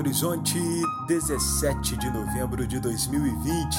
Horizonte, 0.00 0.58
17 1.08 1.98
de 1.98 2.10
novembro 2.10 2.66
de 2.66 2.80
2020. 2.80 3.76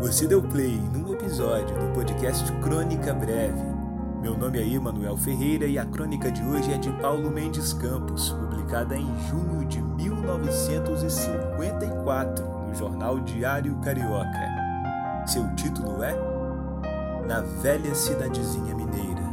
Você 0.00 0.28
deu 0.28 0.40
play 0.40 0.78
num 0.94 1.12
episódio 1.12 1.76
do 1.76 1.92
podcast 1.92 2.44
Crônica 2.62 3.12
Breve. 3.12 3.60
Meu 4.22 4.38
nome 4.38 4.60
é 4.60 4.64
Emanuel 4.64 5.16
Ferreira 5.16 5.66
e 5.66 5.76
a 5.76 5.84
crônica 5.84 6.30
de 6.30 6.40
hoje 6.44 6.72
é 6.72 6.78
de 6.78 6.92
Paulo 7.00 7.32
Mendes 7.32 7.72
Campos, 7.72 8.30
publicada 8.30 8.96
em 8.96 9.08
junho 9.28 9.66
de 9.66 9.82
1954 9.82 12.68
no 12.68 12.74
jornal 12.76 13.18
Diário 13.18 13.74
Carioca. 13.80 15.26
Seu 15.26 15.52
título 15.56 16.00
é 16.00 16.14
Na 17.26 17.40
Velha 17.40 17.92
Cidadezinha 17.92 18.72
Mineira. 18.72 19.26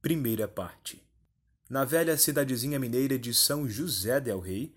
Primeira 0.00 0.48
parte. 0.48 1.04
Na 1.70 1.82
velha 1.82 2.14
cidadezinha 2.18 2.78
mineira 2.78 3.18
de 3.18 3.32
São 3.32 3.66
José 3.66 4.20
del 4.20 4.38
Rei, 4.38 4.74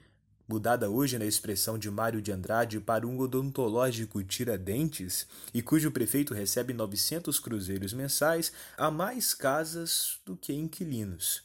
mudada 0.47 0.89
hoje 0.89 1.19
na 1.19 1.25
expressão 1.25 1.77
de 1.77 1.91
Mário 1.91 2.21
de 2.21 2.31
Andrade 2.31 2.79
para 2.79 3.05
um 3.05 3.19
odontológico 3.19 4.23
Tiradentes, 4.23 5.27
e 5.53 5.61
cujo 5.61 5.91
prefeito 5.91 6.33
recebe 6.33 6.73
900 6.73 7.41
cruzeiros 7.41 7.91
mensais, 7.91 8.53
há 8.77 8.89
mais 8.89 9.33
casas 9.33 10.21
do 10.25 10.37
que 10.37 10.53
inquilinos. 10.53 11.43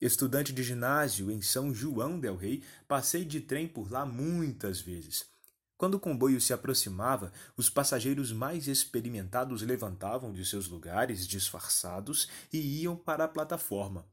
Estudante 0.00 0.52
de 0.52 0.64
ginásio 0.64 1.30
em 1.30 1.40
São 1.40 1.72
João 1.72 2.18
del 2.18 2.34
Rei, 2.34 2.64
passei 2.88 3.24
de 3.24 3.40
trem 3.40 3.68
por 3.68 3.92
lá 3.92 4.04
muitas 4.04 4.80
vezes. 4.80 5.24
Quando 5.76 5.94
o 5.94 6.00
comboio 6.00 6.40
se 6.40 6.52
aproximava, 6.52 7.32
os 7.56 7.70
passageiros 7.70 8.32
mais 8.32 8.66
experimentados 8.66 9.62
levantavam 9.62 10.32
de 10.32 10.44
seus 10.44 10.66
lugares 10.66 11.28
disfarçados 11.28 12.28
e 12.52 12.82
iam 12.82 12.96
para 12.96 13.22
a 13.22 13.28
plataforma. 13.28 14.04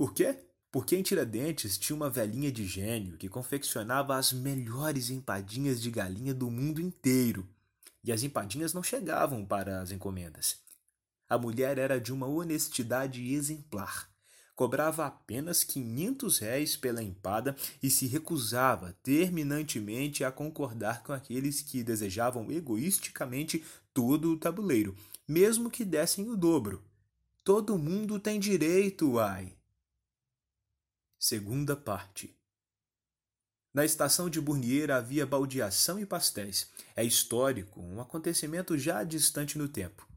Por 0.00 0.14
quê? 0.14 0.34
Porque 0.72 0.96
em 0.96 1.02
Tiradentes 1.02 1.76
tinha 1.76 1.94
uma 1.94 2.08
velhinha 2.08 2.50
de 2.50 2.64
gênio 2.64 3.18
que 3.18 3.28
confeccionava 3.28 4.16
as 4.16 4.32
melhores 4.32 5.10
empadinhas 5.10 5.78
de 5.78 5.90
galinha 5.90 6.32
do 6.32 6.50
mundo 6.50 6.80
inteiro. 6.80 7.46
E 8.02 8.10
as 8.10 8.22
empadinhas 8.22 8.72
não 8.72 8.82
chegavam 8.82 9.44
para 9.44 9.82
as 9.82 9.90
encomendas. 9.90 10.56
A 11.28 11.36
mulher 11.36 11.76
era 11.76 12.00
de 12.00 12.14
uma 12.14 12.26
honestidade 12.26 13.34
exemplar. 13.34 14.08
Cobrava 14.56 15.04
apenas 15.04 15.62
500 15.64 16.38
réis 16.38 16.78
pela 16.78 17.02
empada 17.02 17.54
e 17.82 17.90
se 17.90 18.06
recusava 18.06 18.96
terminantemente 19.02 20.24
a 20.24 20.32
concordar 20.32 21.02
com 21.02 21.12
aqueles 21.12 21.60
que 21.60 21.82
desejavam 21.82 22.50
egoisticamente 22.50 23.62
todo 23.92 24.32
o 24.32 24.38
tabuleiro, 24.38 24.96
mesmo 25.28 25.70
que 25.70 25.84
dessem 25.84 26.26
o 26.30 26.38
dobro. 26.38 26.82
Todo 27.44 27.76
mundo 27.76 28.18
tem 28.18 28.40
direito, 28.40 29.18
ai! 29.18 29.59
Segunda 31.22 31.76
parte. 31.76 32.34
Na 33.74 33.84
estação 33.84 34.30
de 34.30 34.40
Burnier 34.40 34.90
havia 34.90 35.26
baldeação 35.26 36.00
e 36.00 36.06
pastéis. 36.06 36.70
É 36.96 37.04
histórico, 37.04 37.78
um 37.78 38.00
acontecimento 38.00 38.78
já 38.78 39.04
distante 39.04 39.58
no 39.58 39.68
tempo. 39.68 40.08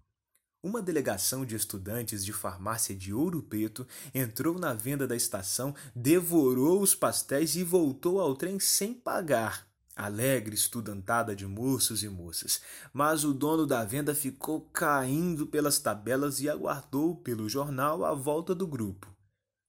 Uma 0.63 0.81
delegação 0.81 1.45
de 1.45 1.57
estudantes 1.57 2.23
de 2.23 2.31
farmácia 2.31 2.95
de 2.95 3.13
Ouro 3.13 3.43
Preto 3.43 3.85
entrou 4.15 4.57
na 4.57 4.73
venda 4.73 5.05
da 5.05 5.13
estação, 5.13 5.75
devorou 5.93 6.81
os 6.81 6.95
pastéis 6.95 7.57
e 7.57 7.65
voltou 7.65 8.21
ao 8.21 8.33
trem 8.33 8.57
sem 8.57 8.93
pagar. 8.93 9.67
Alegre 9.93 10.55
estudantada 10.55 11.35
de 11.35 11.45
moços 11.45 12.01
e 12.01 12.07
moças, 12.07 12.61
mas 12.93 13.25
o 13.25 13.33
dono 13.33 13.67
da 13.67 13.83
venda 13.83 14.15
ficou 14.15 14.61
caindo 14.71 15.45
pelas 15.47 15.79
tabelas 15.79 16.39
e 16.39 16.49
aguardou 16.49 17.17
pelo 17.17 17.49
jornal 17.49 18.05
a 18.05 18.13
volta 18.13 18.55
do 18.55 18.65
grupo 18.65 19.12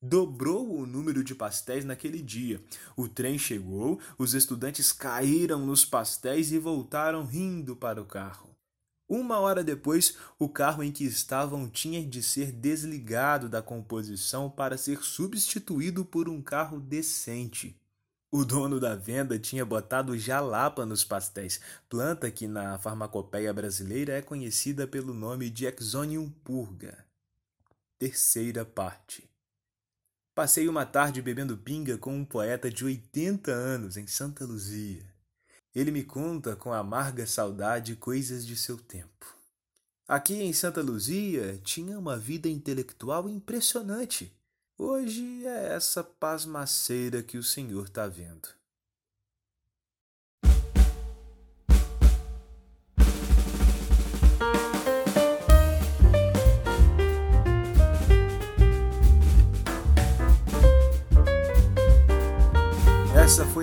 dobrou 0.04 0.78
o 0.78 0.86
número 0.86 1.24
de 1.24 1.34
pastéis 1.34 1.84
naquele 1.84 2.20
dia. 2.20 2.62
O 2.96 3.08
trem 3.08 3.38
chegou, 3.38 3.98
os 4.18 4.34
estudantes 4.34 4.92
caíram 4.92 5.64
nos 5.64 5.84
pastéis 5.84 6.52
e 6.52 6.58
voltaram 6.58 7.24
rindo 7.24 7.74
para 7.74 8.00
o 8.00 8.04
carro. 8.04 8.54
Uma 9.08 9.38
hora 9.38 9.64
depois, 9.64 10.16
o 10.38 10.48
carro 10.48 10.82
em 10.82 10.92
que 10.92 11.04
estavam 11.04 11.68
tinha 11.68 12.04
de 12.04 12.22
ser 12.22 12.52
desligado 12.52 13.48
da 13.48 13.62
composição 13.62 14.50
para 14.50 14.76
ser 14.76 15.02
substituído 15.02 16.04
por 16.04 16.28
um 16.28 16.42
carro 16.42 16.80
decente. 16.80 17.78
O 18.30 18.44
dono 18.44 18.80
da 18.80 18.96
venda 18.96 19.38
tinha 19.38 19.64
botado 19.64 20.18
jalapa 20.18 20.84
nos 20.84 21.04
pastéis, 21.04 21.60
planta 21.88 22.30
que 22.30 22.48
na 22.48 22.78
farmacopeia 22.78 23.52
brasileira 23.52 24.14
é 24.14 24.22
conhecida 24.22 24.86
pelo 24.86 25.14
nome 25.14 25.48
de 25.48 25.66
Exonium 25.66 26.28
purga. 26.42 27.04
Terceira 27.98 28.64
parte. 28.64 29.33
Passei 30.34 30.68
uma 30.68 30.84
tarde 30.84 31.22
bebendo 31.22 31.56
pinga 31.56 31.96
com 31.96 32.12
um 32.12 32.24
poeta 32.24 32.68
de 32.68 32.84
80 32.84 33.52
anos 33.52 33.96
em 33.96 34.08
Santa 34.08 34.44
Luzia. 34.44 35.06
Ele 35.72 35.92
me 35.92 36.02
conta 36.02 36.56
com 36.56 36.72
amarga 36.72 37.24
saudade 37.24 37.94
coisas 37.94 38.44
de 38.44 38.56
seu 38.56 38.76
tempo. 38.76 39.36
Aqui 40.08 40.34
em 40.34 40.52
Santa 40.52 40.82
Luzia 40.82 41.60
tinha 41.62 41.96
uma 41.96 42.18
vida 42.18 42.48
intelectual 42.48 43.28
impressionante. 43.28 44.36
Hoje 44.76 45.46
é 45.46 45.74
essa 45.74 46.02
pasmaceira 46.02 47.22
que 47.22 47.38
o 47.38 47.42
senhor 47.42 47.84
está 47.86 48.08
vendo. 48.08 48.48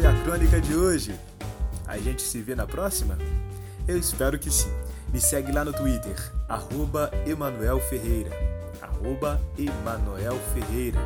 Foi 0.01 0.09
a 0.09 0.13
crônica 0.23 0.59
de 0.59 0.75
hoje. 0.75 1.15
A 1.85 1.95
gente 1.99 2.23
se 2.23 2.41
vê 2.41 2.55
na 2.55 2.65
próxima? 2.65 3.15
Eu 3.87 3.99
espero 3.99 4.39
que 4.39 4.49
sim. 4.49 4.73
Me 5.13 5.21
segue 5.21 5.51
lá 5.51 5.63
no 5.63 5.71
Twitter, 5.71 6.15
arroba 6.49 7.11
Emanuel 7.27 7.79
Ferreira. 7.81 8.31
Arroba 8.81 9.39
Emanuel 9.57 10.39
Ferreira. 10.55 10.97